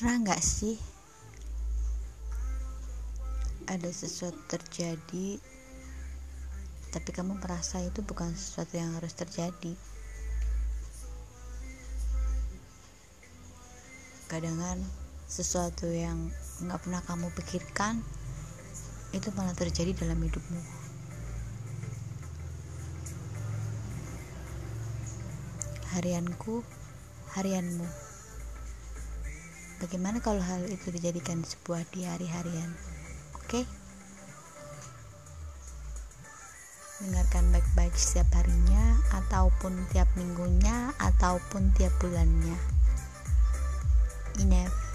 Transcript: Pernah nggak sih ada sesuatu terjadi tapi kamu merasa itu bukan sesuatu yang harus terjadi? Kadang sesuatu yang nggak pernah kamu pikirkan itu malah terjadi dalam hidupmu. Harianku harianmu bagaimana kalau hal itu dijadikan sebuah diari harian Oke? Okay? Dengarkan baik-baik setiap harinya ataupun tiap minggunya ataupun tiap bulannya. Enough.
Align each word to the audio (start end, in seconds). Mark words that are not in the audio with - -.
Pernah 0.00 0.16
nggak 0.24 0.40
sih 0.40 0.80
ada 3.68 3.92
sesuatu 3.92 4.40
terjadi 4.48 5.36
tapi 6.88 7.10
kamu 7.12 7.36
merasa 7.36 7.84
itu 7.84 8.00
bukan 8.00 8.32
sesuatu 8.32 8.80
yang 8.80 8.96
harus 8.96 9.12
terjadi? 9.12 9.76
Kadang 14.24 14.56
sesuatu 15.28 15.92
yang 15.92 16.32
nggak 16.64 16.80
pernah 16.80 17.04
kamu 17.04 17.28
pikirkan 17.36 18.00
itu 19.12 19.28
malah 19.36 19.52
terjadi 19.52 19.92
dalam 20.00 20.16
hidupmu. 20.16 20.64
Harianku 25.92 26.64
harianmu 27.36 28.09
bagaimana 29.80 30.20
kalau 30.20 30.44
hal 30.44 30.62
itu 30.68 30.92
dijadikan 30.92 31.40
sebuah 31.42 31.88
diari 31.90 32.28
harian 32.28 32.70
Oke? 33.40 33.64
Okay? 33.64 33.64
Dengarkan 37.00 37.48
baik-baik 37.48 37.96
setiap 37.96 38.28
harinya 38.36 39.00
ataupun 39.16 39.72
tiap 39.88 40.04
minggunya 40.20 40.92
ataupun 41.00 41.72
tiap 41.72 41.96
bulannya. 41.96 42.60
Enough. 44.36 44.89